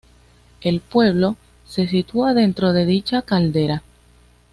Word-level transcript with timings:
El 0.61 0.79
pueblo, 0.79 1.35
se 1.67 1.87
sitúa 1.87 2.33
dentro 2.33 2.73
de 2.73 2.87
dicha 2.87 3.21
caldera. 3.21 3.83